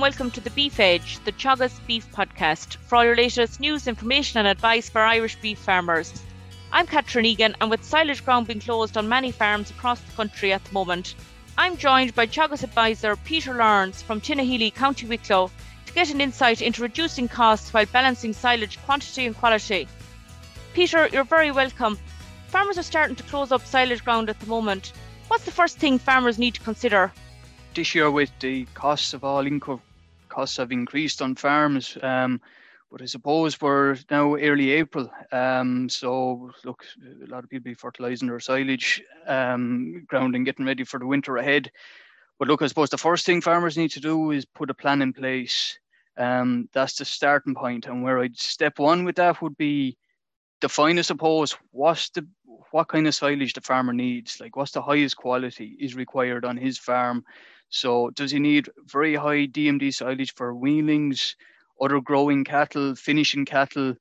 and 0.00 0.14
welcome 0.14 0.30
to 0.30 0.40
the 0.40 0.50
Beef 0.52 0.80
Edge, 0.80 1.22
the 1.26 1.32
Teagasc 1.32 1.86
Beef 1.86 2.10
Podcast, 2.10 2.76
for 2.86 2.96
all 2.96 3.04
your 3.04 3.16
latest 3.16 3.60
news, 3.60 3.86
information, 3.86 4.38
and 4.38 4.48
advice 4.48 4.88
for 4.88 5.02
Irish 5.02 5.36
beef 5.42 5.58
farmers. 5.58 6.22
I'm 6.72 6.86
Catherine 6.86 7.26
Egan, 7.26 7.54
and 7.60 7.68
with 7.68 7.84
silage 7.84 8.24
ground 8.24 8.46
being 8.46 8.60
closed 8.60 8.96
on 8.96 9.10
many 9.10 9.30
farms 9.30 9.70
across 9.70 10.00
the 10.00 10.12
country 10.12 10.54
at 10.54 10.64
the 10.64 10.72
moment, 10.72 11.16
I'm 11.58 11.76
joined 11.76 12.14
by 12.14 12.26
Teagasc 12.26 12.62
advisor 12.62 13.14
Peter 13.14 13.52
Lawrence 13.52 14.00
from 14.00 14.22
Tinahely, 14.22 14.74
County 14.74 15.06
Wicklow, 15.06 15.50
to 15.84 15.92
get 15.92 16.08
an 16.08 16.22
insight 16.22 16.62
into 16.62 16.80
reducing 16.80 17.28
costs 17.28 17.70
while 17.74 17.84
balancing 17.84 18.32
silage 18.32 18.78
quantity 18.86 19.26
and 19.26 19.36
quality. 19.36 19.86
Peter, 20.72 21.10
you're 21.12 21.24
very 21.24 21.50
welcome. 21.50 21.98
Farmers 22.46 22.78
are 22.78 22.82
starting 22.82 23.16
to 23.16 23.22
close 23.24 23.52
up 23.52 23.66
silage 23.66 24.02
ground 24.02 24.30
at 24.30 24.40
the 24.40 24.46
moment. 24.46 24.94
What's 25.28 25.44
the 25.44 25.50
first 25.50 25.76
thing 25.76 25.98
farmers 25.98 26.38
need 26.38 26.54
to 26.54 26.60
consider? 26.62 27.12
this 27.74 27.94
year 27.94 28.10
with 28.10 28.30
the 28.40 28.64
costs 28.74 29.14
of 29.14 29.22
all 29.22 29.46
income 29.46 29.80
costs 30.30 30.56
have 30.56 30.72
increased 30.72 31.20
on 31.20 31.34
farms. 31.34 31.98
Um, 32.02 32.40
but 32.90 33.02
I 33.02 33.04
suppose 33.04 33.60
we're 33.60 33.96
now 34.10 34.34
early 34.34 34.72
April. 34.72 35.10
Um, 35.30 35.88
so 35.88 36.50
look, 36.64 36.84
a 37.22 37.26
lot 37.26 37.44
of 37.44 37.50
people 37.50 37.70
be 37.70 37.74
fertilising 37.74 38.28
their 38.28 38.40
silage 38.40 39.02
um, 39.26 40.04
ground 40.08 40.34
and 40.34 40.44
getting 40.44 40.66
ready 40.66 40.84
for 40.84 40.98
the 40.98 41.06
winter 41.06 41.36
ahead. 41.36 41.70
But 42.38 42.48
look, 42.48 42.62
I 42.62 42.66
suppose 42.66 42.90
the 42.90 42.98
first 42.98 43.26
thing 43.26 43.40
farmers 43.40 43.76
need 43.76 43.90
to 43.92 44.00
do 44.00 44.32
is 44.32 44.44
put 44.44 44.70
a 44.70 44.74
plan 44.74 45.02
in 45.02 45.12
place. 45.12 45.78
Um, 46.16 46.68
that's 46.72 46.96
the 46.96 47.04
starting 47.04 47.54
point. 47.54 47.86
And 47.86 48.02
where 48.02 48.18
I'd 48.18 48.36
step 48.36 48.78
one 48.78 49.04
with 49.04 49.16
that 49.16 49.40
would 49.40 49.56
be 49.56 49.96
define, 50.60 50.98
I 50.98 51.02
suppose, 51.02 51.56
what's 51.70 52.10
the 52.10 52.26
what 52.72 52.88
kind 52.88 53.06
of 53.06 53.14
silage 53.14 53.52
the 53.52 53.60
farmer 53.60 53.92
needs. 53.92 54.40
Like, 54.40 54.56
what's 54.56 54.72
the 54.72 54.82
highest 54.82 55.16
quality 55.16 55.76
is 55.80 55.94
required 55.94 56.44
on 56.44 56.56
his 56.56 56.78
farm 56.78 57.24
so 57.70 58.10
does 58.10 58.30
he 58.32 58.38
need 58.38 58.68
very 58.86 59.14
high 59.14 59.46
DMD 59.46 59.92
silage 59.92 60.34
for 60.34 60.54
weanlings, 60.54 61.34
other 61.80 62.00
growing 62.00 62.44
cattle, 62.44 62.94
finishing 62.94 63.44
cattle, 63.44 63.94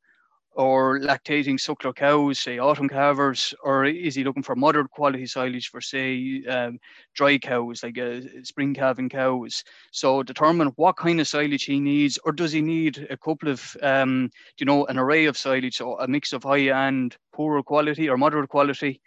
or 0.54 1.00
lactating 1.00 1.58
suckler 1.58 1.96
cows, 1.96 2.40
say 2.40 2.60
autumn 2.60 2.90
calvers, 2.90 3.54
or 3.64 3.86
is 3.86 4.16
he 4.16 4.24
looking 4.26 4.44
for 4.44 4.56
moderate 4.56 4.90
quality 4.92 5.26
silage 5.26 5.70
for, 5.70 5.80
say, 5.80 6.44
um, 6.50 6.80
dry 7.14 7.38
cows, 7.38 7.84
like 7.84 7.98
uh, 7.98 8.20
spring 8.44 8.74
calving 8.74 9.08
cows? 9.08 9.64
So 9.92 10.24
determine 10.24 10.70
what 10.76 10.98
kind 10.98 11.22
of 11.22 11.28
silage 11.28 11.64
he 11.64 11.80
needs, 11.80 12.20
or 12.26 12.34
does 12.34 12.52
he 12.52 12.62
need 12.62 13.08
a 13.10 13.18
couple 13.18 13.50
of, 13.50 13.78
um, 13.82 14.32
you 14.58 14.66
know, 14.66 14.86
an 14.88 14.98
array 14.98 15.26
of 15.26 15.38
silage, 15.38 15.78
so 15.78 15.98
a 16.00 16.08
mix 16.08 16.34
of 16.34 16.44
high 16.44 16.70
and 16.88 17.16
poorer 17.32 17.64
quality 17.64 18.10
or 18.10 18.18
moderate 18.18 18.50
quality? 18.50 19.02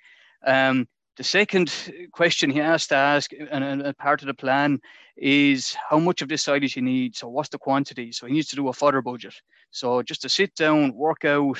Um, 0.46 0.88
the 1.16 1.24
second 1.24 1.72
question 2.12 2.50
he 2.50 2.58
has 2.58 2.86
to 2.86 2.94
ask, 2.94 3.30
and 3.50 3.82
a 3.82 3.94
part 3.94 4.22
of 4.22 4.26
the 4.26 4.34
plan, 4.34 4.80
is 5.16 5.76
how 5.88 5.98
much 5.98 6.22
of 6.22 6.28
this 6.28 6.42
silage 6.42 6.72
he 6.72 6.80
needs. 6.80 7.18
So 7.18 7.28
what's 7.28 7.50
the 7.50 7.58
quantity? 7.58 8.12
So 8.12 8.26
he 8.26 8.32
needs 8.32 8.48
to 8.48 8.56
do 8.56 8.68
a 8.68 8.72
fodder 8.72 9.02
budget. 9.02 9.34
So 9.70 10.02
just 10.02 10.22
to 10.22 10.28
sit 10.28 10.54
down, 10.54 10.94
work 10.94 11.24
out, 11.24 11.58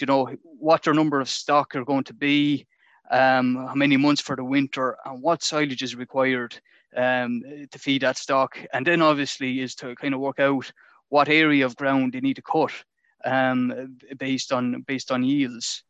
you 0.00 0.06
know, 0.06 0.30
what 0.42 0.82
their 0.82 0.94
number 0.94 1.20
of 1.20 1.28
stock 1.28 1.76
are 1.76 1.84
going 1.84 2.04
to 2.04 2.14
be, 2.14 2.66
um, 3.10 3.56
how 3.56 3.74
many 3.74 3.96
months 3.96 4.22
for 4.22 4.36
the 4.36 4.44
winter, 4.44 4.96
and 5.04 5.22
what 5.22 5.42
silage 5.42 5.82
is 5.82 5.94
required 5.94 6.58
um, 6.96 7.42
to 7.70 7.78
feed 7.78 8.02
that 8.02 8.16
stock. 8.16 8.58
And 8.72 8.86
then 8.86 9.02
obviously 9.02 9.60
is 9.60 9.74
to 9.76 9.94
kind 9.96 10.14
of 10.14 10.20
work 10.20 10.40
out 10.40 10.72
what 11.08 11.28
area 11.28 11.66
of 11.66 11.76
ground 11.76 12.12
they 12.12 12.20
need 12.20 12.36
to 12.36 12.42
cut 12.42 12.72
um, 13.24 13.96
based 14.18 14.52
on 14.52 14.82
based 14.82 15.12
on 15.12 15.22
yields. 15.22 15.82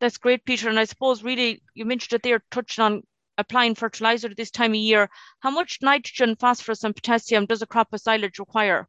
That's 0.00 0.18
great, 0.18 0.44
Peter. 0.44 0.68
And 0.68 0.78
I 0.78 0.84
suppose 0.84 1.22
really 1.22 1.62
you 1.74 1.84
mentioned 1.84 2.10
that 2.10 2.22
they're 2.22 2.44
touching 2.50 2.84
on 2.84 3.02
applying 3.36 3.74
fertilizer 3.74 4.28
this 4.28 4.50
time 4.50 4.72
of 4.72 4.76
year. 4.76 5.08
How 5.40 5.50
much 5.50 5.78
nitrogen, 5.80 6.36
phosphorus, 6.36 6.84
and 6.84 6.94
potassium 6.94 7.46
does 7.46 7.62
a 7.62 7.66
crop 7.66 7.92
of 7.92 8.00
silage 8.00 8.38
require? 8.38 8.88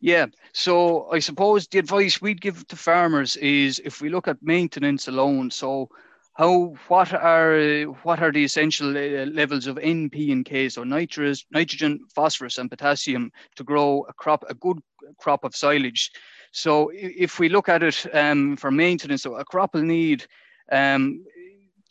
Yeah, 0.00 0.26
so 0.52 1.10
I 1.10 1.18
suppose 1.18 1.66
the 1.66 1.78
advice 1.78 2.20
we'd 2.20 2.40
give 2.40 2.66
to 2.68 2.76
farmers 2.76 3.36
is 3.36 3.80
if 3.84 4.02
we 4.02 4.10
look 4.10 4.28
at 4.28 4.42
maintenance 4.42 5.08
alone, 5.08 5.50
so 5.50 5.88
how 6.34 6.74
what 6.88 7.12
are 7.14 7.84
what 8.02 8.20
are 8.20 8.32
the 8.32 8.44
essential 8.44 8.90
uh, 8.90 9.24
levels 9.26 9.66
of 9.66 9.78
N, 9.78 10.10
P, 10.10 10.30
and 10.30 10.44
K, 10.44 10.68
so 10.68 10.84
nitrous, 10.84 11.46
nitrogen, 11.50 12.00
phosphorus, 12.14 12.58
and 12.58 12.68
potassium 12.68 13.30
to 13.56 13.64
grow 13.64 14.04
a 14.08 14.12
crop, 14.12 14.44
a 14.48 14.54
good 14.54 14.78
crop 15.18 15.44
of 15.44 15.56
silage. 15.56 16.10
So 16.54 16.92
if 16.94 17.40
we 17.40 17.48
look 17.48 17.68
at 17.68 17.82
it 17.82 18.06
um, 18.14 18.56
for 18.56 18.70
maintenance, 18.70 19.22
so 19.22 19.34
a 19.34 19.44
crop 19.44 19.74
will 19.74 19.82
need, 19.82 20.24
um, 20.70 21.24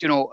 you 0.00 0.08
know, 0.08 0.32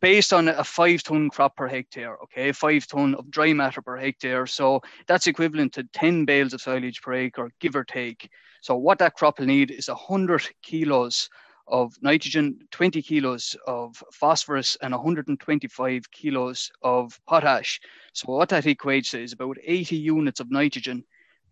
based 0.00 0.32
on 0.32 0.46
a 0.46 0.62
five 0.62 1.02
ton 1.02 1.28
crop 1.28 1.56
per 1.56 1.66
hectare, 1.66 2.16
okay, 2.22 2.52
five 2.52 2.86
ton 2.86 3.16
of 3.16 3.28
dry 3.32 3.52
matter 3.52 3.82
per 3.82 3.96
hectare. 3.96 4.46
So 4.46 4.80
that's 5.08 5.26
equivalent 5.26 5.72
to 5.72 5.82
10 5.92 6.24
bales 6.24 6.52
of 6.52 6.60
silage 6.60 7.02
per 7.02 7.14
acre, 7.14 7.50
give 7.58 7.74
or 7.74 7.82
take. 7.82 8.30
So 8.60 8.76
what 8.76 9.00
that 9.00 9.14
crop 9.14 9.40
will 9.40 9.46
need 9.46 9.72
is 9.72 9.88
100 9.88 10.48
kilos 10.62 11.28
of 11.66 11.94
nitrogen, 12.00 12.60
20 12.70 13.02
kilos 13.02 13.56
of 13.66 14.00
phosphorus, 14.12 14.76
and 14.82 14.92
125 14.92 16.10
kilos 16.12 16.70
of 16.82 17.18
potash. 17.26 17.80
So 18.12 18.30
what 18.30 18.50
that 18.50 18.64
equates 18.64 19.10
to 19.10 19.20
is 19.20 19.32
about 19.32 19.58
80 19.64 19.96
units 19.96 20.38
of 20.38 20.52
nitrogen 20.52 21.04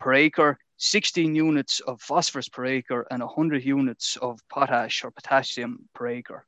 per 0.02 0.14
acre 0.14 0.58
16 0.78 1.32
units 1.32 1.78
of 1.78 2.02
phosphorus 2.02 2.48
per 2.48 2.66
acre 2.66 3.06
and 3.12 3.22
100 3.22 3.64
units 3.64 4.16
of 4.16 4.40
potash 4.48 5.04
or 5.04 5.12
potassium 5.12 5.88
per 5.94 6.08
acre. 6.08 6.44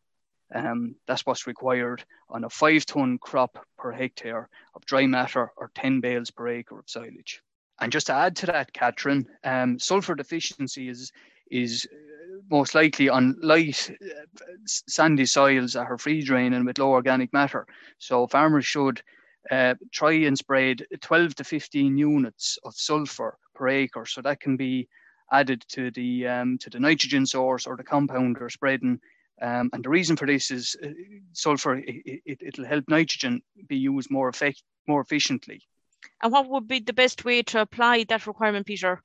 Um, 0.53 0.97
that's 1.07 1.25
what's 1.25 1.47
required 1.47 2.05
on 2.29 2.43
a 2.43 2.51
five 2.51 2.85
ton 2.85 3.17
crop 3.17 3.65
per 3.79 3.93
hectare 3.93 4.49
of 4.75 4.85
dry 4.87 5.07
matter 5.07 5.53
or 5.57 5.71
10 5.77 6.01
bales 6.01 6.33
per 6.33 6.49
acre 6.49 6.81
of 6.81 6.91
silage. 6.91 7.43
And 7.81 7.93
just 7.93 8.09
to 8.09 8.13
add 8.13 8.35
to 8.37 8.47
that, 8.47 8.73
Catherine, 8.73 9.29
um, 9.45 9.79
sulfur 9.79 10.17
deficiency 10.17 10.89
is, 10.89 11.13
is 11.49 11.87
uh, 11.93 12.41
most 12.51 12.75
likely 12.75 13.09
on 13.09 13.37
light 13.41 13.89
uh, 13.89 14.47
sandy 14.67 15.27
soils 15.27 15.75
that 15.75 15.87
are 15.87 15.99
free 15.99 16.25
draining 16.25 16.65
with 16.65 16.79
low 16.79 16.91
organic 16.91 17.33
matter. 17.33 17.69
So 17.99 18.27
farmers 18.27 18.67
should 18.67 19.01
uh, 19.49 19.77
try 19.93 20.13
and 20.13 20.37
spread 20.37 20.85
12 21.01 21.37
to 21.37 21.45
15 21.45 21.97
units 21.97 22.59
of 22.65 22.75
sulfur 22.75 23.39
per 23.55 23.69
acre. 23.69 24.07
So 24.07 24.23
that 24.23 24.41
can 24.41 24.57
be 24.57 24.89
added 25.33 25.65
to 25.69 25.91
the 25.91 26.27
um, 26.27 26.59
to 26.59 26.71
the 26.71 26.81
nitrogen 26.81 27.27
source 27.27 27.67
or 27.67 27.77
the 27.77 27.85
compound 27.85 28.37
they're 28.39 28.51
spreading. 28.51 29.01
Um, 29.43 29.71
and 29.73 29.85
the 29.85 29.89
reason 29.89 30.17
for 30.17 30.27
this 30.27 30.51
is 30.51 30.77
uh, 30.83 30.89
sulfur. 31.33 31.77
It, 31.77 32.39
it, 32.41 32.59
will 32.59 32.67
help 32.67 32.85
nitrogen 32.89 33.43
be 33.67 33.77
used 33.77 34.11
more 34.11 34.29
effect 34.29 34.63
more 34.87 35.01
efficiently. 35.01 35.63
And 36.23 36.33
what 36.33 36.49
would 36.49 36.69
be 36.69 36.81
the 36.81 36.93
best 36.93 37.25
way 37.25 37.43
to 37.43 37.61
apply 37.61 38.05
that 38.05 38.27
requirement, 38.27 38.67
Peter? 38.67 39.03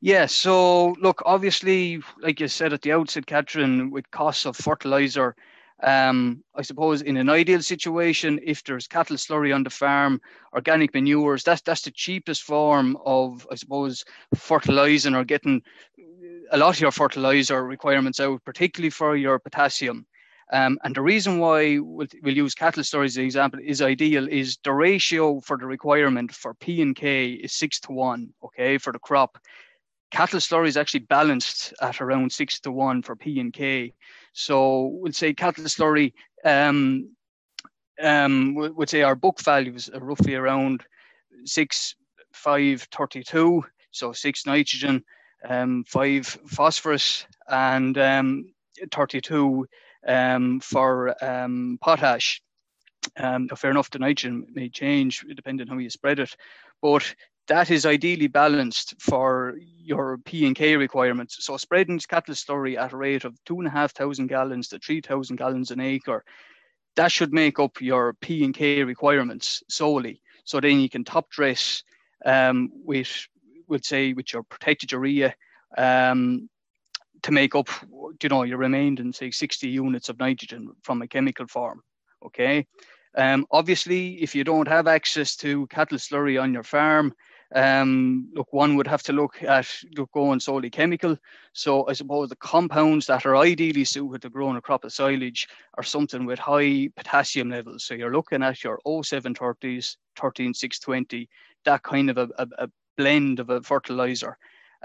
Yeah, 0.00 0.26
so 0.26 0.92
look, 1.00 1.22
obviously, 1.24 2.02
like 2.20 2.40
you 2.40 2.48
said 2.48 2.72
at 2.72 2.82
the 2.82 2.92
outset, 2.92 3.26
Catherine, 3.26 3.90
with 3.90 4.10
costs 4.10 4.44
of 4.44 4.56
fertilizer 4.56 5.34
um, 5.82 6.42
I 6.54 6.62
suppose 6.62 7.02
in 7.02 7.16
an 7.16 7.28
ideal 7.28 7.60
situation, 7.60 8.40
if 8.42 8.62
there's 8.64 8.86
cattle 8.86 9.16
slurry 9.16 9.54
on 9.54 9.64
the 9.64 9.70
farm, 9.70 10.20
organic 10.52 10.94
manures, 10.94 11.42
that's 11.42 11.62
that's 11.62 11.82
the 11.82 11.90
cheapest 11.90 12.42
form 12.42 12.96
of, 13.04 13.46
I 13.50 13.56
suppose, 13.56 14.04
fertilizing 14.34 15.14
or 15.14 15.24
getting 15.24 15.62
a 16.50 16.58
lot 16.58 16.76
of 16.76 16.80
your 16.80 16.92
fertilizer 16.92 17.64
requirements 17.64 18.20
out, 18.20 18.44
particularly 18.44 18.90
for 18.90 19.16
your 19.16 19.38
potassium. 19.38 20.06
Um, 20.52 20.78
and 20.84 20.94
the 20.94 21.02
reason 21.02 21.38
why 21.38 21.78
we'll, 21.78 22.06
we'll, 22.22 22.36
use 22.36 22.54
cattle 22.54 22.82
slurry 22.82 23.06
as 23.06 23.16
an 23.16 23.24
example 23.24 23.60
is 23.64 23.80
ideal 23.80 24.28
is 24.28 24.58
the 24.62 24.72
ratio 24.72 25.40
for 25.40 25.56
the 25.56 25.66
requirement 25.66 26.32
for 26.32 26.52
P 26.54 26.82
and 26.82 26.94
K 26.94 27.30
is 27.30 27.54
six 27.54 27.80
to 27.80 27.92
one, 27.92 28.28
okay, 28.44 28.76
for 28.76 28.92
the 28.92 28.98
crop. 28.98 29.38
Cattle 30.14 30.38
slurry 30.38 30.68
is 30.68 30.76
actually 30.76 31.00
balanced 31.00 31.74
at 31.82 32.00
around 32.00 32.30
six 32.30 32.60
to 32.60 32.70
one 32.70 33.02
for 33.02 33.16
P 33.16 33.40
and 33.40 33.52
K. 33.52 33.92
So 34.32 34.92
we'll 35.00 35.12
say 35.12 35.34
cattle 35.34 35.64
slurry, 35.64 36.12
um, 36.44 37.08
um, 38.00 38.54
would 38.54 38.88
say 38.88 39.02
our 39.02 39.16
book 39.16 39.40
values 39.40 39.90
are 39.92 39.98
roughly 39.98 40.36
around 40.36 40.84
six, 41.44 41.96
five, 42.32 42.86
32. 42.92 43.64
So 43.90 44.12
six 44.12 44.46
nitrogen, 44.46 45.02
um, 45.48 45.82
five 45.82 46.28
phosphorus, 46.46 47.26
and 47.48 47.98
um, 47.98 48.54
32 48.92 49.66
um, 50.06 50.60
for 50.60 51.24
um, 51.24 51.76
potash. 51.80 52.40
Um, 53.16 53.48
fair 53.48 53.72
enough, 53.72 53.90
the 53.90 53.98
nitrogen 53.98 54.46
may 54.54 54.68
change 54.68 55.24
depending 55.34 55.68
on 55.68 55.76
how 55.76 55.82
you 55.82 55.90
spread 55.90 56.20
it, 56.20 56.36
but 56.80 57.12
that 57.48 57.70
is 57.70 57.84
ideally 57.84 58.26
balanced 58.26 58.94
for 59.00 59.56
your 59.84 60.18
P 60.24 60.46
and 60.46 60.56
K 60.56 60.76
requirements. 60.76 61.44
So 61.44 61.56
spreading 61.56 61.98
cattle 62.00 62.34
slurry 62.34 62.76
at 62.78 62.92
a 62.92 62.96
rate 62.96 63.24
of 63.24 63.36
two 63.44 63.58
and 63.58 63.66
a 63.66 63.70
half 63.70 63.92
thousand 63.92 64.28
gallons 64.28 64.68
to 64.68 64.78
three 64.78 65.00
thousand 65.00 65.36
gallons 65.36 65.70
an 65.70 65.80
acre, 65.80 66.24
that 66.96 67.12
should 67.12 67.32
make 67.32 67.58
up 67.58 67.80
your 67.80 68.14
P 68.14 68.44
and 68.44 68.54
K 68.54 68.82
requirements 68.82 69.62
solely. 69.68 70.20
So 70.44 70.60
then 70.60 70.80
you 70.80 70.88
can 70.88 71.04
top 71.04 71.30
dress 71.30 71.82
um, 72.24 72.70
with, 72.84 73.26
would 73.68 73.84
say, 73.84 74.12
with 74.12 74.32
your 74.32 74.42
protected 74.42 74.92
urea 74.92 75.34
um, 75.76 76.48
to 77.22 77.32
make 77.32 77.54
up, 77.54 77.68
you 78.22 78.28
know, 78.28 78.42
your 78.42 78.58
remaining 78.58 79.12
say 79.12 79.30
60 79.30 79.68
units 79.68 80.08
of 80.08 80.18
nitrogen 80.18 80.70
from 80.82 81.02
a 81.02 81.08
chemical 81.08 81.46
farm. 81.46 81.82
Okay. 82.24 82.66
Um, 83.16 83.46
obviously, 83.50 84.22
if 84.22 84.34
you 84.34 84.44
don't 84.44 84.68
have 84.68 84.86
access 84.86 85.36
to 85.36 85.66
cattle 85.68 85.98
slurry 85.98 86.40
on 86.40 86.52
your 86.52 86.64
farm, 86.64 87.14
Um, 87.54 88.30
look, 88.34 88.52
one 88.52 88.74
would 88.76 88.88
have 88.88 89.04
to 89.04 89.12
look 89.12 89.40
at 89.42 89.68
going 90.12 90.40
solely 90.40 90.70
chemical. 90.70 91.16
So 91.52 91.88
I 91.88 91.92
suppose 91.92 92.28
the 92.28 92.36
compounds 92.36 93.06
that 93.06 93.24
are 93.26 93.36
ideally 93.36 93.84
suited 93.84 94.22
to 94.22 94.30
growing 94.30 94.56
a 94.56 94.60
crop 94.60 94.84
of 94.84 94.92
silage 94.92 95.48
are 95.74 95.84
something 95.84 96.26
with 96.26 96.40
high 96.40 96.88
potassium 96.96 97.50
levels. 97.50 97.84
So 97.84 97.94
you're 97.94 98.12
looking 98.12 98.42
at 98.42 98.64
your 98.64 98.80
0730s, 98.84 99.96
13620, 100.16 101.28
that 101.64 101.82
kind 101.84 102.10
of 102.10 102.18
a, 102.18 102.28
a, 102.38 102.48
a 102.58 102.68
blend 102.96 103.38
of 103.38 103.50
a 103.50 103.62
fertilizer. 103.62 104.36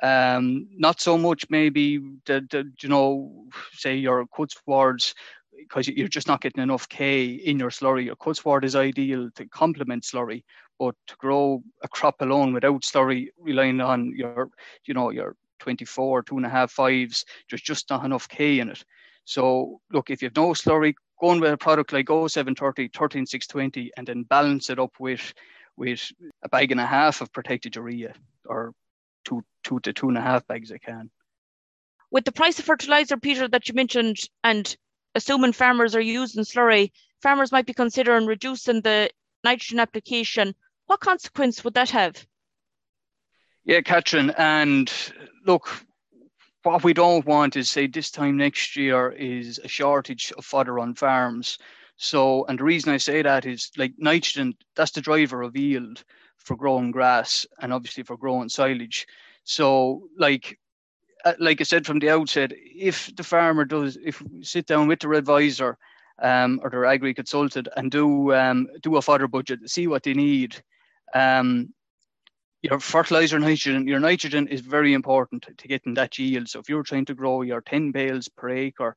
Um, 0.01 0.67
not 0.77 1.01
so 1.01 1.17
much 1.17 1.45
maybe 1.49 1.97
the, 2.25 2.47
the 2.49 2.71
you 2.81 2.87
know 2.87 3.47
say 3.73 3.95
your 3.97 4.25
Cuttswards 4.27 5.13
because 5.59 5.87
you're 5.87 6.07
just 6.07 6.27
not 6.27 6.41
getting 6.41 6.63
enough 6.63 6.87
K 6.89 7.25
in 7.25 7.59
your 7.59 7.69
slurry. 7.69 8.05
Your 8.05 8.15
Cuttsward 8.15 8.63
is 8.63 8.75
ideal 8.75 9.29
to 9.35 9.45
complement 9.47 10.03
slurry, 10.03 10.43
but 10.77 10.95
to 11.07 11.15
grow 11.17 11.61
a 11.83 11.87
crop 11.87 12.21
alone 12.21 12.53
without 12.53 12.81
slurry, 12.81 13.27
relying 13.37 13.81
on 13.81 14.13
your, 14.15 14.49
you 14.85 14.93
know, 14.93 15.09
your 15.09 15.35
24, 15.59 16.23
two 16.23 16.37
and 16.37 16.45
a 16.45 16.49
half 16.49 16.71
fives, 16.71 17.25
there's 17.49 17.61
just 17.61 17.89
not 17.89 18.05
enough 18.05 18.27
K 18.29 18.59
in 18.59 18.69
it. 18.69 18.83
So 19.25 19.79
look, 19.91 20.09
if 20.09 20.21
you 20.21 20.27
have 20.27 20.35
no 20.35 20.49
slurry, 20.49 20.93
go 21.19 21.27
on 21.27 21.39
with 21.39 21.53
a 21.53 21.57
product 21.57 21.93
like 21.93 22.07
0730, 22.07 22.89
13620, 22.89 23.91
and 23.97 24.07
then 24.07 24.23
balance 24.23 24.69
it 24.69 24.79
up 24.79 24.93
with 24.99 25.33
with 25.77 26.11
a 26.43 26.49
bag 26.49 26.71
and 26.71 26.81
a 26.81 26.85
half 26.85 27.21
of 27.21 27.31
protected 27.31 27.75
urea 27.75 28.13
or 28.45 28.73
two 29.23 29.41
two 29.63 29.79
to 29.81 29.93
two 29.93 30.09
and 30.09 30.17
a 30.17 30.21
half 30.21 30.45
bags 30.47 30.71
I 30.71 30.77
can. 30.77 31.09
With 32.11 32.25
the 32.25 32.31
price 32.31 32.57
of 32.59 32.65
fertilizer, 32.65 33.17
Peter, 33.17 33.47
that 33.47 33.67
you 33.67 33.75
mentioned, 33.75 34.17
and 34.43 34.75
assuming 35.15 35.53
farmers 35.53 35.95
are 35.95 36.01
using 36.01 36.43
slurry, 36.43 36.91
farmers 37.21 37.51
might 37.51 37.65
be 37.65 37.73
considering 37.73 38.25
reducing 38.25 38.81
the 38.81 39.09
nitrogen 39.43 39.79
application. 39.79 40.53
What 40.85 40.99
consequence 40.99 41.63
would 41.63 41.73
that 41.75 41.89
have? 41.91 42.25
Yeah, 43.65 43.81
Catherine, 43.81 44.31
and 44.37 44.91
look, 45.45 45.69
what 46.63 46.83
we 46.83 46.93
don't 46.93 47.25
want 47.25 47.55
is 47.55 47.69
say 47.69 47.87
this 47.87 48.11
time 48.11 48.37
next 48.37 48.75
year 48.75 49.11
is 49.11 49.59
a 49.63 49.67
shortage 49.67 50.33
of 50.37 50.45
fodder 50.45 50.79
on 50.79 50.95
farms. 50.95 51.57
So, 51.97 52.45
and 52.45 52.59
the 52.59 52.63
reason 52.63 52.93
I 52.93 52.97
say 52.97 53.21
that 53.21 53.45
is 53.45 53.71
like 53.77 53.93
nitrogen, 53.97 54.55
that's 54.75 54.91
the 54.91 55.01
driver 55.01 55.41
of 55.41 55.55
yield 55.55 56.03
for 56.37 56.55
growing 56.55 56.91
grass 56.91 57.45
and 57.59 57.73
obviously 57.73 58.03
for 58.03 58.17
growing 58.17 58.49
silage. 58.49 59.05
So, 59.43 60.07
like 60.17 60.58
like 61.39 61.59
I 61.61 61.63
said 61.63 61.85
from 61.85 61.99
the 61.99 62.09
outset, 62.09 62.51
if 62.55 63.13
the 63.15 63.23
farmer 63.23 63.65
does, 63.65 63.97
if 64.03 64.21
sit 64.41 64.65
down 64.65 64.87
with 64.87 64.99
their 64.99 65.13
advisor 65.13 65.77
um, 66.21 66.59
or 66.63 66.69
their 66.69 66.85
agri 66.85 67.13
consultant 67.13 67.67
and 67.75 67.91
do 67.91 68.33
um, 68.33 68.67
do 68.81 68.95
a 68.97 69.01
fodder 69.01 69.27
budget, 69.27 69.69
see 69.69 69.87
what 69.87 70.03
they 70.03 70.13
need. 70.13 70.61
Um, 71.13 71.73
your 72.61 72.79
fertilizer 72.79 73.39
nitrogen, 73.39 73.87
your 73.87 73.99
nitrogen 73.99 74.47
is 74.47 74.61
very 74.61 74.93
important 74.93 75.45
to 75.57 75.67
getting 75.67 75.93
that 75.93 76.17
yield. 76.17 76.49
So 76.49 76.59
if 76.59 76.67
you're 76.67 76.83
trying 76.83 77.05
to 77.05 77.13
grow 77.13 77.41
your 77.41 77.61
10 77.61 77.91
bales 77.91 78.27
per 78.27 78.49
acre, 78.49 78.95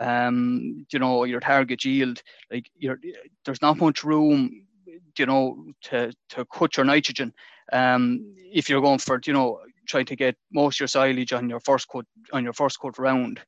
um, 0.00 0.86
you 0.90 0.98
know, 0.98 1.24
your 1.24 1.40
target 1.40 1.84
yield, 1.84 2.22
like 2.50 2.70
you're, 2.74 2.98
there's 3.44 3.60
not 3.60 3.76
much 3.76 4.02
room, 4.02 4.64
you 5.18 5.26
know, 5.26 5.66
to, 5.82 6.12
to 6.30 6.46
cut 6.46 6.78
your 6.78 6.86
nitrogen. 6.86 7.34
Um, 7.70 8.34
if 8.36 8.70
you're 8.70 8.80
going 8.80 8.98
for, 8.98 9.20
you 9.26 9.34
know, 9.34 9.60
trying 9.86 10.06
to 10.06 10.16
get 10.16 10.36
most 10.52 10.76
of 10.76 10.80
your 10.80 10.88
silage 10.88 11.32
on 11.32 11.48
your 11.48 11.60
first 11.60 11.88
cut 11.88 12.06
on 12.32 12.44
your 12.44 12.52
first 12.52 12.78
cut 12.80 12.98
round. 12.98 13.40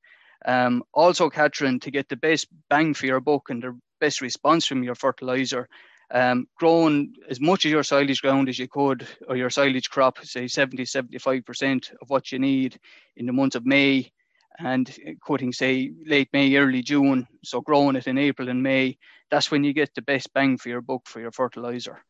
Um, 0.44 0.82
also, 0.92 1.30
Catherine, 1.30 1.80
to 1.80 1.90
get 1.90 2.08
the 2.08 2.16
best 2.16 2.48
bang 2.68 2.94
for 2.94 3.06
your 3.06 3.20
buck 3.20 3.50
and 3.50 3.62
the 3.62 3.78
best 4.00 4.20
response 4.20 4.66
from 4.66 4.82
your 4.82 4.94
fertilizer, 4.94 5.68
um, 6.10 6.46
growing 6.58 7.14
as 7.30 7.40
much 7.40 7.64
of 7.64 7.70
your 7.70 7.82
silage 7.82 8.20
ground 8.20 8.48
as 8.48 8.58
you 8.58 8.68
could, 8.68 9.06
or 9.26 9.36
your 9.36 9.48
silage 9.48 9.88
crop, 9.88 10.18
say 10.22 10.46
70, 10.46 10.84
75% 10.84 11.92
of 12.02 12.10
what 12.10 12.30
you 12.30 12.38
need 12.38 12.78
in 13.16 13.26
the 13.26 13.32
month 13.32 13.54
of 13.54 13.64
May, 13.64 14.12
and 14.58 14.94
cutting, 15.26 15.52
say, 15.52 15.92
late 16.06 16.28
May, 16.32 16.54
early 16.56 16.82
June. 16.82 17.26
So, 17.42 17.60
growing 17.60 17.96
it 17.96 18.06
in 18.06 18.18
April 18.18 18.48
and 18.48 18.62
May, 18.62 18.98
that's 19.30 19.50
when 19.50 19.64
you 19.64 19.72
get 19.72 19.94
the 19.94 20.02
best 20.02 20.32
bang 20.32 20.58
for 20.58 20.68
your 20.68 20.80
buck 20.80 21.06
for 21.06 21.20
your 21.20 21.32
fertilizer. 21.32 22.04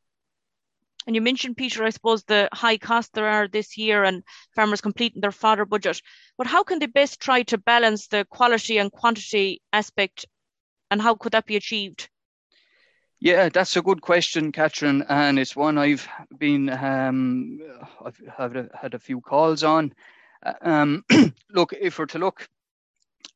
And 1.06 1.15
you 1.15 1.21
mentioned, 1.21 1.56
Peter, 1.56 1.85
I 1.85 1.91
suppose 1.91 2.25
the 2.25 2.49
high 2.53 2.79
costs 2.79 3.11
there 3.12 3.29
are 3.29 3.47
this 3.47 3.77
year 3.77 4.05
and 4.05 4.23
farmers 4.55 4.81
completing 4.81 5.21
their 5.21 5.33
fodder 5.33 5.67
budget. 5.67 6.01
But 6.39 6.47
how 6.47 6.62
can 6.62 6.79
they 6.79 6.87
best 6.87 7.21
try 7.21 7.43
to 7.45 7.59
balance 7.59 8.06
the 8.06 8.25
quality 8.25 8.79
and 8.79 8.91
quantity 8.91 9.61
aspect 9.73 10.27
and 10.91 11.03
how 11.03 11.15
could 11.15 11.33
that 11.33 11.47
be 11.47 11.56
achieved? 11.56 12.09
Yeah, 13.21 13.49
that's 13.49 13.77
a 13.77 13.83
good 13.83 14.03
question, 14.03 14.53
Catherine, 14.53 15.03
and 15.09 15.39
it's 15.39 15.56
one 15.56 15.79
I've 15.79 16.06
been 16.37 16.69
um, 16.69 17.59
I've 18.05 18.21
had 18.37 18.56
a, 18.56 18.69
had 18.79 18.95
a 18.95 18.99
few 18.99 19.21
calls 19.21 19.62
on. 19.62 19.95
Um, 20.61 21.05
look, 21.51 21.73
if 21.73 21.99
we're 21.99 22.06
to 22.06 22.19
look 22.19 22.49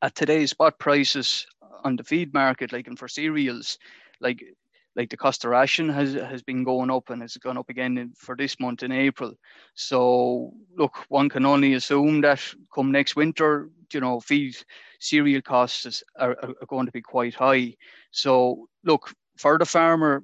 at 0.01 0.15
today's 0.15 0.51
spot 0.51 0.77
prices 0.77 1.47
on 1.83 1.95
the 1.95 2.03
feed 2.03 2.33
market, 2.33 2.71
like 2.71 2.87
in 2.87 2.95
for 2.95 3.07
cereals, 3.07 3.79
like 4.19 4.43
like 4.95 5.09
the 5.09 5.17
cost 5.17 5.45
of 5.45 5.51
ration 5.51 5.89
has 5.89 6.13
has 6.13 6.41
been 6.41 6.63
going 6.63 6.91
up 6.91 7.09
and 7.09 7.21
it's 7.21 7.37
gone 7.37 7.57
up 7.57 7.69
again 7.69 7.97
in, 7.97 8.11
for 8.15 8.35
this 8.35 8.59
month 8.59 8.83
in 8.83 8.91
April. 8.91 9.33
So 9.75 10.53
look, 10.75 11.05
one 11.09 11.29
can 11.29 11.45
only 11.45 11.73
assume 11.73 12.21
that 12.21 12.41
come 12.73 12.91
next 12.91 13.15
winter, 13.15 13.69
you 13.93 14.01
know, 14.01 14.19
feed 14.19 14.55
cereal 14.99 15.41
costs 15.41 16.03
are, 16.17 16.35
are 16.41 16.65
going 16.67 16.85
to 16.85 16.91
be 16.91 17.01
quite 17.01 17.35
high. 17.35 17.75
So 18.11 18.67
look, 18.83 19.13
for 19.37 19.57
the 19.57 19.65
farmer, 19.65 20.23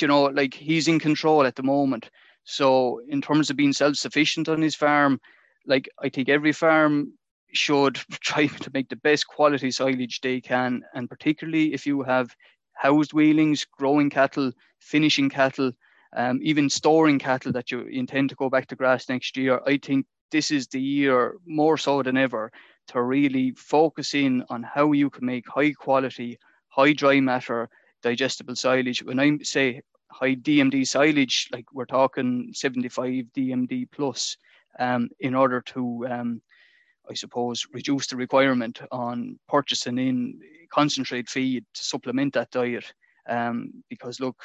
you 0.00 0.08
know, 0.08 0.24
like 0.24 0.54
he's 0.54 0.88
in 0.88 0.98
control 0.98 1.44
at 1.44 1.56
the 1.56 1.62
moment. 1.62 2.10
So 2.44 3.00
in 3.08 3.20
terms 3.20 3.50
of 3.50 3.56
being 3.56 3.72
self-sufficient 3.72 4.48
on 4.48 4.62
his 4.62 4.76
farm, 4.76 5.20
like 5.66 5.88
I 6.00 6.08
think 6.08 6.28
every 6.28 6.52
farm 6.52 7.12
should 7.52 7.94
try 8.20 8.46
to 8.46 8.70
make 8.72 8.88
the 8.88 8.96
best 8.96 9.26
quality 9.26 9.70
silage 9.70 10.20
they 10.20 10.40
can, 10.40 10.82
and 10.94 11.08
particularly 11.08 11.72
if 11.72 11.86
you 11.86 12.02
have 12.02 12.34
housed 12.76 13.12
weanlings, 13.12 13.66
growing 13.78 14.10
cattle, 14.10 14.52
finishing 14.80 15.28
cattle, 15.28 15.72
um, 16.16 16.40
even 16.42 16.70
storing 16.70 17.18
cattle 17.18 17.52
that 17.52 17.70
you 17.70 17.82
intend 17.82 18.30
to 18.30 18.36
go 18.36 18.48
back 18.48 18.66
to 18.68 18.76
grass 18.76 19.08
next 19.08 19.36
year, 19.36 19.60
I 19.66 19.78
think 19.78 20.06
this 20.30 20.50
is 20.50 20.66
the 20.68 20.80
year 20.80 21.36
more 21.46 21.76
so 21.76 22.02
than 22.02 22.16
ever 22.16 22.50
to 22.88 23.02
really 23.02 23.52
focus 23.56 24.14
in 24.14 24.44
on 24.48 24.62
how 24.62 24.92
you 24.92 25.10
can 25.10 25.26
make 25.26 25.48
high 25.48 25.72
quality, 25.72 26.38
high 26.68 26.92
dry 26.92 27.20
matter, 27.20 27.68
digestible 28.02 28.56
silage. 28.56 29.02
When 29.02 29.18
I 29.18 29.38
say 29.42 29.82
high 30.10 30.36
DMD 30.36 30.86
silage, 30.86 31.48
like 31.52 31.66
we're 31.72 31.84
talking 31.84 32.50
75 32.52 33.24
DMD 33.36 33.90
plus, 33.90 34.36
um, 34.78 35.08
in 35.20 35.34
order 35.34 35.60
to 35.62 36.06
um, 36.08 36.42
I 37.10 37.14
suppose, 37.14 37.66
reduce 37.72 38.06
the 38.06 38.16
requirement 38.16 38.80
on 38.90 39.38
purchasing 39.48 39.98
in 39.98 40.40
concentrate 40.72 41.28
feed 41.28 41.64
to 41.74 41.84
supplement 41.84 42.34
that 42.34 42.50
diet. 42.50 42.92
Um, 43.28 43.72
because 43.88 44.20
look, 44.20 44.36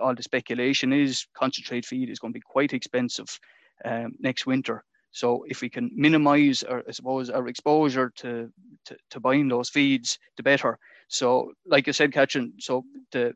all 0.00 0.14
the 0.14 0.22
speculation 0.22 0.92
is 0.92 1.26
concentrate 1.34 1.84
feed 1.84 2.10
is 2.10 2.18
going 2.18 2.32
to 2.32 2.38
be 2.38 2.44
quite 2.44 2.72
expensive 2.72 3.38
um, 3.84 4.12
next 4.18 4.46
winter. 4.46 4.84
So 5.12 5.44
if 5.48 5.60
we 5.60 5.68
can 5.68 5.90
minimize, 5.94 6.64
our, 6.64 6.82
I 6.88 6.90
suppose, 6.90 7.30
our 7.30 7.46
exposure 7.46 8.10
to, 8.16 8.50
to, 8.86 8.96
to 9.10 9.20
buying 9.20 9.48
those 9.48 9.70
feeds, 9.70 10.18
the 10.36 10.42
better. 10.42 10.76
So, 11.06 11.52
like 11.66 11.86
I 11.86 11.92
said, 11.92 12.12
Catherine, 12.12 12.54
so 12.58 12.84
the 13.12 13.32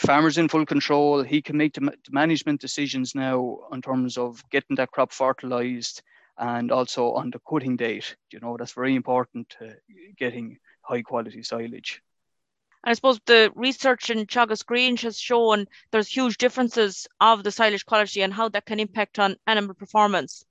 farmer's 0.00 0.38
in 0.38 0.48
full 0.48 0.64
control. 0.64 1.22
He 1.22 1.42
can 1.42 1.56
make 1.56 1.74
the, 1.74 1.92
management 2.10 2.62
decisions 2.62 3.14
now 3.14 3.58
in 3.72 3.82
terms 3.82 4.16
of 4.16 4.42
getting 4.50 4.76
that 4.76 4.90
crop 4.90 5.12
fertilized, 5.12 6.02
and 6.38 6.72
also 6.72 7.12
on 7.12 7.30
the 7.30 7.40
cutting 7.48 7.76
date. 7.76 8.16
You 8.30 8.40
know, 8.40 8.56
that's 8.56 8.72
very 8.72 8.94
important 8.94 9.50
to 9.58 9.76
getting 10.16 10.58
high 10.82 11.02
quality 11.02 11.42
silage. 11.42 12.02
And 12.84 12.92
I 12.92 12.94
suppose 12.94 13.20
the 13.26 13.52
research 13.56 14.10
in 14.10 14.26
Teagasc 14.26 14.64
Grange 14.64 15.02
has 15.02 15.18
shown 15.18 15.66
there's 15.90 16.08
huge 16.08 16.38
differences 16.38 17.06
of 17.20 17.42
the 17.42 17.50
silage 17.50 17.84
quality 17.84 18.22
and 18.22 18.32
how 18.32 18.48
that 18.50 18.64
can 18.64 18.80
impact 18.80 19.18
on 19.18 19.36
animal 19.46 19.74
performance. 19.74 20.45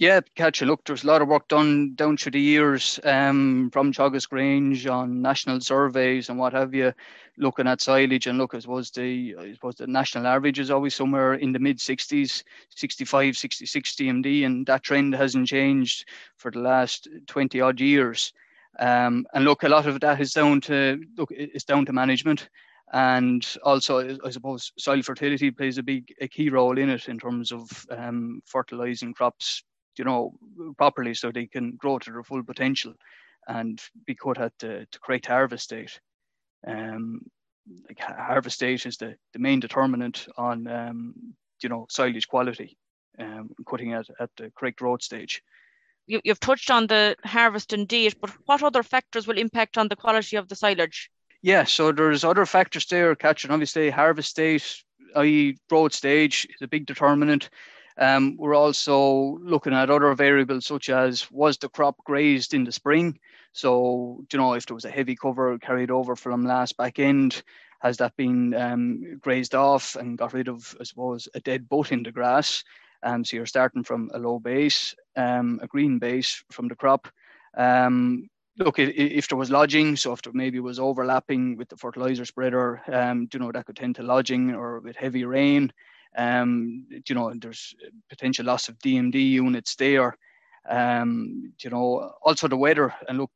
Yeah, 0.00 0.20
Catherine 0.34 0.70
look. 0.70 0.86
There's 0.86 1.04
a 1.04 1.06
lot 1.06 1.20
of 1.20 1.28
work 1.28 1.46
done 1.48 1.94
down 1.94 2.16
through 2.16 2.32
the 2.32 2.40
years 2.40 2.98
um, 3.04 3.68
from 3.70 3.92
Teagasc 3.92 4.30
Grange 4.30 4.86
on 4.86 5.20
national 5.20 5.60
surveys 5.60 6.30
and 6.30 6.38
what 6.38 6.54
have 6.54 6.72
you, 6.72 6.94
looking 7.36 7.66
at 7.66 7.82
silage 7.82 8.26
and 8.26 8.38
look, 8.38 8.54
I 8.54 8.60
suppose 8.60 8.90
the 8.90 9.36
I 9.38 9.52
suppose 9.52 9.74
the 9.74 9.86
national 9.86 10.26
average 10.26 10.58
is 10.58 10.70
always 10.70 10.94
somewhere 10.94 11.34
in 11.34 11.52
the 11.52 11.58
mid 11.58 11.76
60s, 11.76 12.42
65, 12.70 13.36
66 13.36 13.94
DMD, 13.94 14.46
and 14.46 14.64
that 14.64 14.84
trend 14.84 15.14
hasn't 15.14 15.48
changed 15.48 16.08
for 16.38 16.50
the 16.50 16.60
last 16.60 17.06
20 17.26 17.60
odd 17.60 17.78
years. 17.78 18.32
Um, 18.78 19.26
and 19.34 19.44
look, 19.44 19.64
a 19.64 19.68
lot 19.68 19.84
of 19.84 20.00
that 20.00 20.18
is 20.18 20.32
down 20.32 20.62
to 20.62 20.98
look, 21.18 21.28
it's 21.30 21.64
down 21.64 21.84
to 21.84 21.92
management 21.92 22.48
and 22.94 23.46
also 23.64 24.16
I 24.24 24.30
suppose 24.30 24.72
soil 24.78 25.02
fertility 25.02 25.50
plays 25.50 25.76
a 25.76 25.82
big 25.82 26.14
a 26.22 26.26
key 26.26 26.48
role 26.48 26.78
in 26.78 26.88
it 26.88 27.06
in 27.08 27.18
terms 27.18 27.52
of 27.52 27.86
um, 27.90 28.40
fertilizing 28.46 29.12
crops 29.12 29.62
you 30.00 30.04
know, 30.04 30.32
properly 30.78 31.12
so 31.12 31.30
they 31.30 31.46
can 31.46 31.76
grow 31.76 31.98
to 31.98 32.10
their 32.10 32.22
full 32.22 32.42
potential 32.42 32.94
and 33.46 33.78
be 34.06 34.14
cut 34.14 34.40
at 34.40 34.52
the, 34.58 34.86
the 34.90 34.98
correct 34.98 35.26
harvest 35.26 35.68
date. 35.68 36.00
Um, 36.66 37.20
like 37.86 38.00
harvest 38.00 38.60
date 38.60 38.86
is 38.86 38.96
the, 38.96 39.16
the 39.34 39.38
main 39.38 39.60
determinant 39.60 40.26
on 40.38 40.66
um, 40.66 41.14
you 41.62 41.68
know, 41.68 41.86
silage 41.90 42.28
quality, 42.28 42.78
um, 43.18 43.50
cutting 43.68 43.92
at, 43.92 44.06
at 44.18 44.30
the 44.38 44.50
correct 44.56 44.78
growth 44.78 45.02
stage. 45.02 45.42
You, 46.06 46.22
you've 46.24 46.40
touched 46.40 46.70
on 46.70 46.86
the 46.86 47.14
harvest 47.22 47.74
and 47.74 47.86
date, 47.86 48.16
but 48.22 48.30
what 48.46 48.62
other 48.62 48.82
factors 48.82 49.26
will 49.26 49.36
impact 49.36 49.76
on 49.76 49.88
the 49.88 49.96
quality 49.96 50.36
of 50.36 50.48
the 50.48 50.56
silage? 50.56 51.10
Yeah, 51.42 51.64
so 51.64 51.92
there's 51.92 52.24
other 52.24 52.46
factors 52.46 52.86
there, 52.86 53.14
Catherine 53.14 53.52
obviously 53.52 53.90
harvest 53.90 54.34
date, 54.34 54.82
i.e. 55.16 55.58
growth 55.68 55.92
stage 55.92 56.46
is 56.46 56.62
a 56.62 56.68
big 56.68 56.86
determinant. 56.86 57.50
Um, 58.00 58.36
we're 58.38 58.54
also 58.54 59.38
looking 59.42 59.74
at 59.74 59.90
other 59.90 60.14
variables 60.14 60.66
such 60.66 60.88
as 60.88 61.30
was 61.30 61.58
the 61.58 61.68
crop 61.68 62.02
grazed 62.04 62.54
in 62.54 62.64
the 62.64 62.72
spring? 62.72 63.18
So, 63.52 64.24
you 64.32 64.38
know, 64.38 64.54
if 64.54 64.64
there 64.66 64.74
was 64.74 64.86
a 64.86 64.90
heavy 64.90 65.14
cover 65.14 65.58
carried 65.58 65.90
over 65.90 66.16
from 66.16 66.46
last 66.46 66.78
back 66.78 66.98
end, 66.98 67.42
has 67.80 67.98
that 67.98 68.16
been 68.16 68.54
um, 68.54 69.18
grazed 69.20 69.54
off 69.54 69.96
and 69.96 70.16
got 70.16 70.32
rid 70.32 70.48
of, 70.48 70.74
I 70.80 70.84
suppose, 70.84 71.28
a 71.34 71.40
dead 71.40 71.68
butt 71.68 71.92
in 71.92 72.02
the 72.02 72.12
grass? 72.12 72.64
Um, 73.02 73.24
so 73.24 73.36
you're 73.36 73.46
starting 73.46 73.84
from 73.84 74.10
a 74.14 74.18
low 74.18 74.38
base, 74.38 74.94
um, 75.16 75.60
a 75.62 75.66
green 75.66 75.98
base 75.98 76.42
from 76.50 76.68
the 76.68 76.76
crop. 76.76 77.08
Um, 77.56 78.28
look, 78.58 78.78
if, 78.78 79.28
there 79.28 79.38
was 79.38 79.50
lodging, 79.50 79.96
so 79.96 80.12
if 80.12 80.22
there 80.22 80.32
maybe 80.32 80.60
was 80.60 80.78
overlapping 80.78 81.56
with 81.56 81.68
the 81.68 81.76
fertilizer 81.76 82.24
spreader, 82.24 82.82
um, 82.92 83.28
you 83.32 83.40
know, 83.40 83.52
that 83.52 83.66
could 83.66 83.76
tend 83.76 83.96
to 83.96 84.02
lodging 84.02 84.54
or 84.54 84.80
with 84.80 84.96
heavy 84.96 85.24
rain. 85.24 85.72
Um, 86.16 86.86
you 87.08 87.14
know, 87.14 87.32
there's 87.34 87.74
potential 88.08 88.46
loss 88.46 88.68
of 88.68 88.78
DMD 88.78 89.14
units 89.14 89.76
there. 89.76 90.16
Um, 90.68 91.52
you 91.62 91.70
know, 91.70 92.12
also 92.22 92.48
the 92.48 92.56
weather. 92.56 92.94
And 93.08 93.18
look, 93.18 93.30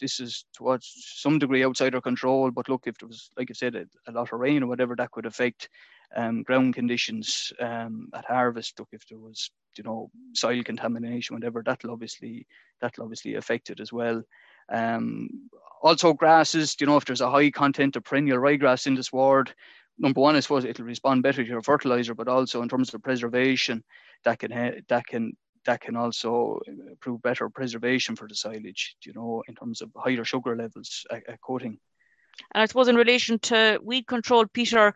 this 0.00 0.20
is 0.20 0.44
to 0.56 0.78
some 0.80 1.38
degree 1.38 1.64
outside 1.64 1.94
our 1.94 2.00
control. 2.00 2.50
But 2.50 2.68
look, 2.68 2.82
if 2.86 2.98
there 2.98 3.08
was, 3.08 3.30
like 3.36 3.50
I 3.50 3.54
said, 3.54 3.76
a, 3.76 3.86
a 4.08 4.12
lot 4.12 4.32
of 4.32 4.40
rain 4.40 4.62
or 4.62 4.66
whatever, 4.66 4.96
that 4.96 5.10
could 5.10 5.26
affect 5.26 5.68
um, 6.16 6.42
ground 6.42 6.74
conditions 6.74 7.52
um, 7.60 8.08
at 8.14 8.24
harvest. 8.24 8.78
Look, 8.78 8.88
if 8.92 9.06
there 9.08 9.18
was, 9.18 9.50
you 9.76 9.84
know, 9.84 10.10
soil 10.34 10.62
contamination, 10.62 11.36
whatever, 11.36 11.62
that'll 11.64 11.90
obviously 11.90 12.46
that'll 12.80 13.04
obviously 13.04 13.34
affect 13.34 13.70
it 13.70 13.80
as 13.80 13.92
well. 13.92 14.22
Um, 14.72 15.28
also, 15.82 16.12
grasses. 16.12 16.76
You 16.80 16.86
know, 16.86 16.96
if 16.96 17.04
there's 17.04 17.20
a 17.20 17.30
high 17.30 17.50
content 17.50 17.96
of 17.96 18.04
perennial 18.04 18.38
ryegrass 18.38 18.86
in 18.86 18.94
the 18.94 19.02
sward, 19.02 19.54
number 19.98 20.20
one, 20.20 20.36
I 20.36 20.40
suppose 20.40 20.64
it'll 20.64 20.84
respond 20.84 21.22
better 21.22 21.42
to 21.42 21.48
your 21.48 21.62
fertilizer, 21.62 22.14
but 22.14 22.28
also 22.28 22.62
in 22.62 22.68
terms 22.68 22.92
of 22.92 23.02
preservation, 23.02 23.82
that 24.24 24.38
can 24.38 24.82
that 24.88 25.06
can 25.06 25.36
that 25.66 25.80
can 25.80 25.96
also 25.96 26.60
prove 27.00 27.22
better 27.22 27.48
preservation 27.48 28.16
for 28.16 28.28
the 28.28 28.34
silage. 28.34 28.96
You 29.04 29.12
know, 29.14 29.42
in 29.48 29.54
terms 29.54 29.82
of 29.82 29.90
higher 29.96 30.24
sugar 30.24 30.56
levels 30.56 31.06
at, 31.10 31.28
at 31.28 31.40
coating. 31.40 31.78
And 32.52 32.62
I 32.62 32.66
suppose 32.66 32.88
in 32.88 32.96
relation 32.96 33.38
to 33.40 33.78
weed 33.82 34.06
control, 34.06 34.46
Peter, 34.46 34.94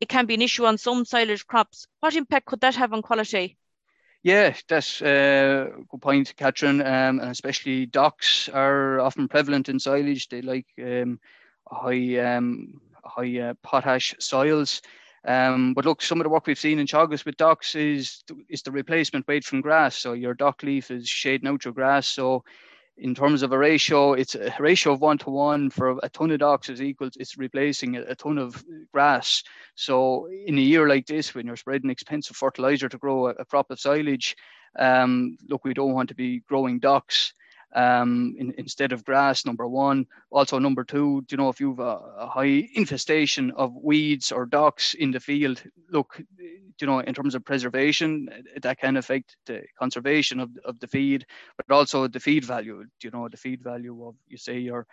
it 0.00 0.08
can 0.08 0.26
be 0.26 0.34
an 0.34 0.42
issue 0.42 0.64
on 0.64 0.78
some 0.78 1.04
silage 1.04 1.46
crops. 1.46 1.86
What 2.00 2.16
impact 2.16 2.46
could 2.46 2.60
that 2.60 2.76
have 2.76 2.92
on 2.92 3.02
quality? 3.02 3.58
Yeah, 4.22 4.54
that's 4.68 5.02
a 5.02 5.70
good 5.88 6.00
point, 6.00 6.34
Catherine. 6.36 6.80
Um, 6.80 7.20
and 7.20 7.30
especially 7.30 7.86
docks 7.86 8.48
are 8.48 9.00
often 9.00 9.28
prevalent 9.28 9.68
in 9.68 9.80
silage. 9.80 10.28
They 10.28 10.42
like 10.42 10.66
um, 10.80 11.18
high 11.68 12.18
um, 12.18 12.80
high 13.04 13.38
uh, 13.38 13.54
potash 13.62 14.14
soils. 14.18 14.82
Um, 15.24 15.72
but 15.74 15.84
look, 15.84 16.02
some 16.02 16.20
of 16.20 16.24
the 16.24 16.30
work 16.30 16.46
we've 16.46 16.58
seen 16.58 16.78
in 16.78 16.86
Teagasc 16.86 17.24
with 17.24 17.36
docks 17.36 17.74
is 17.74 18.24
is 18.48 18.62
the 18.62 18.72
replacement 18.72 19.28
weight 19.28 19.44
from 19.44 19.60
grass. 19.60 19.96
So 19.96 20.14
your 20.14 20.34
dock 20.34 20.62
leaf 20.62 20.90
is 20.90 21.08
shading 21.08 21.48
out 21.48 21.64
your 21.64 21.74
grass. 21.74 22.08
So 22.08 22.42
in 22.98 23.14
terms 23.14 23.42
of 23.42 23.52
a 23.52 23.58
ratio, 23.58 24.12
it's 24.14 24.34
a 24.34 24.52
ratio 24.58 24.92
of 24.92 25.00
one 25.00 25.18
to 25.18 25.30
one 25.30 25.70
for 25.70 25.98
a 26.02 26.08
ton 26.08 26.30
of 26.32 26.40
docks 26.40 26.68
is 26.68 26.82
equal. 26.82 27.08
It's 27.16 27.38
replacing 27.38 27.96
a, 27.96 28.02
a 28.02 28.14
ton 28.14 28.36
of 28.36 28.62
grass. 28.92 29.42
So 29.76 30.28
in 30.46 30.58
a 30.58 30.60
year 30.60 30.88
like 30.88 31.06
this, 31.06 31.34
when 31.34 31.46
you're 31.46 31.56
spreading 31.56 31.90
expensive 31.90 32.36
fertilizer 32.36 32.88
to 32.88 32.98
grow 32.98 33.28
a, 33.28 33.30
a 33.30 33.44
crop 33.44 33.70
of 33.70 33.80
silage, 33.80 34.36
um, 34.78 35.36
look, 35.48 35.64
we 35.64 35.74
don't 35.74 35.92
want 35.92 36.08
to 36.08 36.14
be 36.14 36.40
growing 36.40 36.80
docks 36.80 37.32
um, 37.74 38.34
in, 38.38 38.54
instead 38.58 38.92
of 38.92 39.04
grass, 39.04 39.46
number 39.46 39.66
one. 39.66 40.06
Also, 40.30 40.58
number 40.58 40.84
two, 40.84 41.22
Do 41.22 41.26
you 41.30 41.36
know, 41.38 41.48
if 41.48 41.60
you've 41.60 41.78
a, 41.78 42.00
a, 42.18 42.26
high 42.26 42.68
infestation 42.74 43.50
of 43.52 43.74
weeds 43.74 44.32
or 44.32 44.46
docks 44.46 44.94
in 44.94 45.10
the 45.10 45.20
field, 45.20 45.62
look, 45.90 46.20
you 46.38 46.86
know, 46.86 47.00
in 47.00 47.14
terms 47.14 47.34
of 47.34 47.44
preservation, 47.44 48.28
that 48.60 48.78
can 48.78 48.96
affect 48.96 49.36
the 49.46 49.62
conservation 49.78 50.40
of, 50.40 50.50
of 50.64 50.78
the 50.80 50.86
feed, 50.86 51.26
but 51.56 51.74
also 51.74 52.08
the 52.08 52.20
feed 52.20 52.44
value, 52.44 52.84
you 53.02 53.10
know, 53.10 53.28
the 53.28 53.36
feed 53.36 53.62
value 53.62 54.06
of, 54.06 54.14
you 54.28 54.36
say, 54.36 54.58
your 54.58 54.86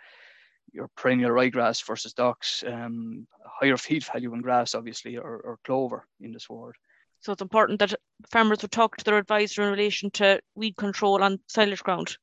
your 0.72 0.88
perennial 0.96 1.32
ryegrass 1.32 1.84
versus 1.84 2.12
docks, 2.12 2.62
um, 2.64 3.26
higher 3.44 3.76
feed 3.76 4.04
value 4.04 4.32
in 4.34 4.40
grass, 4.40 4.76
obviously, 4.76 5.16
or, 5.16 5.40
or 5.40 5.58
clover 5.64 6.06
in 6.20 6.30
the 6.30 6.38
sward. 6.38 6.76
So 7.22 7.32
it's 7.32 7.42
important 7.42 7.80
that 7.80 7.94
farmers 8.30 8.62
would 8.62 8.70
talk 8.70 8.96
to 8.96 9.04
their 9.04 9.18
advisor 9.18 9.62
in 9.62 9.70
relation 9.70 10.10
to 10.12 10.40
weed 10.54 10.76
control 10.76 11.22
on 11.22 11.40
silage 11.48 11.82
ground. 11.82 12.16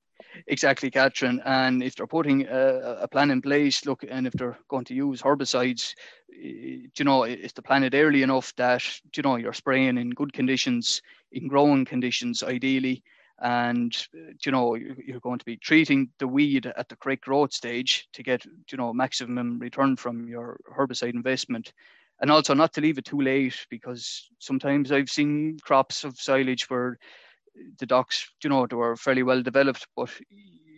Exactly, 0.45 0.91
Catherine. 0.91 1.41
And 1.45 1.81
if 1.81 1.95
they're 1.95 2.07
putting 2.07 2.45
a, 2.47 2.97
a, 3.01 3.07
plan 3.07 3.31
in 3.31 3.41
place, 3.41 3.85
look, 3.85 4.03
and 4.07 4.27
if 4.27 4.33
they're 4.33 4.57
going 4.67 4.85
to 4.85 4.93
use 4.93 5.21
herbicides, 5.21 5.93
eh, 6.31 6.87
you 6.97 7.05
know, 7.05 7.23
is 7.23 7.53
the 7.53 7.61
plan 7.61 7.83
it 7.83 7.93
early 7.95 8.23
enough 8.23 8.53
that 8.57 8.83
you 9.15 9.23
know 9.23 9.37
you're 9.37 9.53
spraying 9.53 9.97
in 9.97 10.09
good 10.11 10.33
conditions, 10.33 11.01
in 11.31 11.47
growing 11.47 11.85
conditions, 11.85 12.43
ideally, 12.43 13.03
and 13.39 14.07
eh, 14.15 14.33
you 14.45 14.51
know 14.51 14.75
you're 14.75 15.19
going 15.21 15.39
to 15.39 15.45
be 15.45 15.57
treating 15.57 16.09
the 16.19 16.27
weed 16.27 16.65
at 16.77 16.89
the 16.89 16.95
correct 16.95 17.23
growth 17.23 17.53
stage 17.53 18.07
to 18.13 18.21
get 18.23 18.45
you 18.71 18.77
know 18.77 18.93
maximum 18.93 19.59
return 19.59 19.95
from 19.95 20.27
your 20.27 20.59
herbicide 20.77 21.13
investment 21.13 21.71
and 22.19 22.31
also 22.31 22.53
not 22.53 22.73
to 22.73 22.81
leave 22.81 22.97
it 22.97 23.05
too 23.05 23.21
late 23.21 23.55
because 23.69 24.29
sometimes 24.39 24.91
I've 24.91 25.09
seen 25.09 25.57
crops 25.61 26.03
of 26.03 26.19
silage 26.19 26.69
where 26.69 26.97
the 27.79 27.85
docks, 27.85 28.29
you 28.43 28.49
know, 28.49 28.67
they 28.67 28.75
were 28.75 28.95
fairly 28.95 29.23
well 29.23 29.41
developed, 29.41 29.87
but 29.95 30.09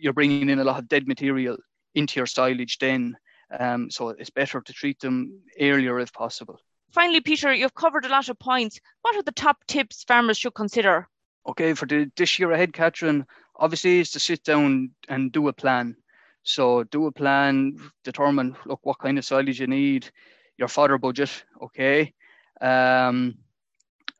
you're 0.00 0.12
bringing 0.12 0.48
in 0.48 0.58
a 0.58 0.64
lot 0.64 0.78
of 0.78 0.88
dead 0.88 1.06
material 1.06 1.56
into 1.94 2.18
your 2.18 2.26
silage 2.26 2.78
then. 2.78 3.16
Um, 3.58 3.90
so 3.90 4.10
it's 4.10 4.30
better 4.30 4.60
to 4.60 4.72
treat 4.72 5.00
them 5.00 5.40
earlier 5.60 5.98
if 5.98 6.12
possible. 6.12 6.60
Finally, 6.92 7.20
Peter, 7.20 7.52
you've 7.52 7.74
covered 7.74 8.04
a 8.04 8.08
lot 8.08 8.28
of 8.28 8.38
points. 8.38 8.80
What 9.02 9.16
are 9.16 9.22
the 9.22 9.32
top 9.32 9.64
tips 9.66 10.04
farmers 10.04 10.38
should 10.38 10.54
consider? 10.54 11.08
Okay, 11.46 11.74
for 11.74 11.86
the, 11.86 12.10
this 12.16 12.38
year 12.38 12.52
ahead, 12.52 12.72
Catherine, 12.72 13.26
obviously 13.56 14.00
is 14.00 14.10
to 14.12 14.20
sit 14.20 14.44
down 14.44 14.90
and 15.08 15.32
do 15.32 15.48
a 15.48 15.52
plan. 15.52 15.96
So 16.42 16.84
do 16.84 17.06
a 17.06 17.12
plan, 17.12 17.78
determine 18.02 18.56
look 18.64 18.80
what 18.82 18.98
kind 18.98 19.18
of 19.18 19.24
silage 19.24 19.60
you 19.60 19.66
need, 19.66 20.10
your 20.56 20.68
fodder 20.68 20.98
budget, 20.98 21.44
okay, 21.62 22.14
um, 22.60 23.36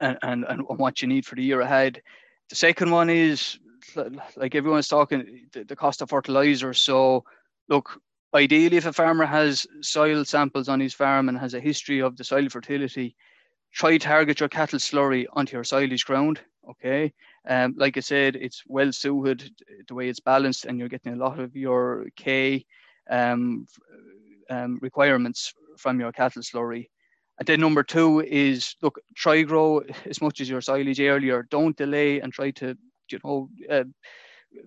and, 0.00 0.18
and, 0.22 0.44
and 0.48 0.62
what 0.68 1.02
you 1.02 1.08
need 1.08 1.26
for 1.26 1.34
the 1.34 1.42
year 1.42 1.60
ahead. 1.60 2.02
The 2.50 2.56
second 2.56 2.90
one 2.90 3.10
is 3.10 3.58
like 4.36 4.54
everyone's 4.54 4.88
talking 4.88 5.48
the, 5.52 5.64
the 5.64 5.76
cost 5.76 6.02
of 6.02 6.10
fertilizer. 6.10 6.74
So 6.74 7.24
look, 7.68 8.00
ideally, 8.34 8.76
if 8.76 8.86
a 8.86 8.92
farmer 8.92 9.24
has 9.24 9.66
soil 9.80 10.24
samples 10.24 10.68
on 10.68 10.80
his 10.80 10.94
farm 10.94 11.28
and 11.28 11.38
has 11.38 11.54
a 11.54 11.60
history 11.60 12.00
of 12.00 12.16
the 12.16 12.24
soil 12.24 12.48
fertility, 12.48 13.16
try 13.72 13.98
target 13.98 14.40
your 14.40 14.48
cattle 14.48 14.78
slurry 14.78 15.26
onto 15.32 15.56
your 15.56 15.64
silage 15.64 16.04
ground. 16.04 16.40
Okay, 16.68 17.12
um, 17.48 17.74
like 17.76 17.96
I 17.96 18.00
said, 18.00 18.36
it's 18.36 18.62
well 18.66 18.92
suited 18.92 19.50
the 19.88 19.94
way 19.94 20.08
it's 20.08 20.20
balanced, 20.20 20.66
and 20.66 20.78
you're 20.78 20.88
getting 20.88 21.14
a 21.14 21.24
lot 21.24 21.40
of 21.40 21.56
your 21.56 22.06
K 22.16 22.64
um, 23.08 23.66
um, 24.50 24.78
requirements 24.82 25.52
from 25.78 25.98
your 25.98 26.12
cattle 26.12 26.42
slurry. 26.42 26.88
And 27.40 27.46
then 27.46 27.60
number 27.60 27.82
two 27.82 28.20
is 28.20 28.76
look, 28.82 29.00
try 29.16 29.42
grow 29.42 29.82
as 30.04 30.20
much 30.20 30.40
as 30.40 30.48
your 30.48 30.60
silage 30.60 31.00
earlier. 31.00 31.42
Don't 31.50 31.76
delay 31.76 32.20
and 32.20 32.32
try 32.32 32.50
to, 32.52 32.76
you 33.10 33.18
know, 33.24 33.48
uh, 33.70 33.84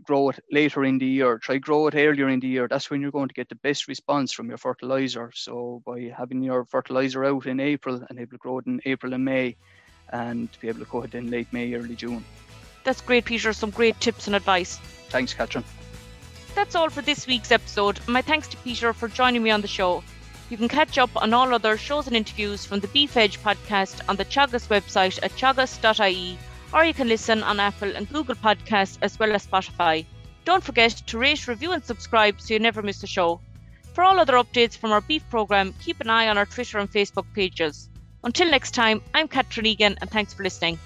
grow 0.04 0.30
it 0.30 0.40
later 0.52 0.84
in 0.84 0.98
the 0.98 1.06
year. 1.06 1.38
Try 1.38 1.58
grow 1.58 1.86
it 1.88 1.94
earlier 1.96 2.30
in 2.30 2.40
the 2.40 2.48
year. 2.48 2.68
That's 2.68 2.90
when 2.90 3.00
you're 3.00 3.12
going 3.12 3.28
to 3.28 3.34
get 3.36 3.50
the 3.50 3.56
best 3.56 3.88
response 3.88 4.34
from 4.34 4.50
your 4.50 4.58
fertilizer. 4.58 5.32
So 5.36 5.84
by 5.86 6.12
having 6.18 6.42
your 6.42 6.66
fertilizer 6.66 7.24
out 7.24 7.46
in 7.46 7.60
April 7.60 8.04
and 8.10 8.20
able 8.20 8.32
to 8.32 8.38
grow 8.38 8.58
it 8.58 8.66
in 8.66 8.82
April 8.86 9.14
and 9.14 9.24
May, 9.24 9.56
and 10.12 10.52
to 10.52 10.60
be 10.60 10.68
able 10.68 10.80
to 10.80 10.86
grow 10.86 11.04
it 11.04 11.14
in 11.14 11.30
late 11.30 11.52
May, 11.54 11.74
early 11.76 11.96
June. 11.96 12.26
That's 12.84 13.02
great, 13.02 13.26
Peter. 13.26 13.54
Some 13.54 13.70
great 13.70 14.00
tips 14.00 14.28
and 14.28 14.36
advice. 14.36 14.78
Thanks, 15.10 15.34
Catherine. 15.34 15.64
That's 16.56 16.76
all 16.76 16.90
for 16.90 17.02
this 17.02 17.28
week's 17.28 17.52
episode. 17.52 18.00
My 18.08 18.22
thanks 18.22 18.48
to 18.50 18.58
Peter 18.58 18.94
for 18.94 19.08
joining 19.08 19.44
me 19.44 19.52
on 19.52 19.62
the 19.62 19.68
show. 19.68 20.04
You 20.50 20.58
can 20.58 20.68
catch 20.68 20.98
up 20.98 21.10
on 21.16 21.34
all 21.34 21.54
other 21.54 21.78
shows 21.78 22.08
and 22.08 22.16
interviews 22.16 22.66
from 22.66 22.80
the 22.80 22.88
Beef 22.90 23.16
Edge 23.18 23.40
podcast 23.40 24.02
on 24.08 24.18
the 24.18 24.26
Teagasc 24.26 24.68
website 24.68 25.20
at 25.24 25.32
teagasc.ie, 25.32 26.38
or 26.74 26.86
you 26.86 26.94
can 26.94 27.08
listen 27.08 27.42
on 27.44 27.60
Apple 27.60 27.96
and 27.96 28.10
Google 28.10 28.36
Podcasts 28.36 28.98
as 29.02 29.18
well 29.18 29.34
as 29.34 29.48
Spotify. 29.48 30.06
Don't 30.46 30.64
forget 30.64 30.92
to 30.92 31.18
rate, 31.18 31.48
review, 31.48 31.72
and 31.72 31.84
subscribe 31.84 32.42
so 32.42 32.54
you 32.54 32.60
never 32.60 32.82
miss 32.82 33.02
a 33.04 33.08
show. 33.08 33.40
For 33.94 34.04
all 34.04 34.20
other 34.20 34.34
updates 34.34 34.78
from 34.78 34.92
our 34.92 35.02
beef 35.02 35.24
programme, 35.30 35.74
keep 35.84 36.02
an 36.02 36.10
eye 36.10 36.28
on 36.28 36.38
our 36.38 36.46
Twitter 36.46 36.80
and 36.80 36.92
Facebook 36.92 37.26
pages. 37.34 37.90
Until 38.24 38.50
next 38.50 38.72
time, 38.72 39.02
I'm 39.14 39.28
Catherine 39.28 39.66
Egan, 39.66 39.98
and 40.02 40.10
thanks 40.10 40.34
for 40.34 40.44
listening. 40.44 40.80